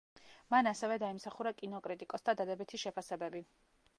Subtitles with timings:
[0.53, 3.45] მან ასევე დაიმსახურა კინოკრიტიკოსთა დადებითი შეფასებები.